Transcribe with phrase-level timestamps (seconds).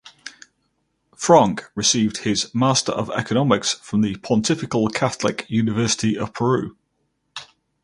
[1.15, 6.75] Francke received his Master of Economics from the Pontifical Catholic University of Peru.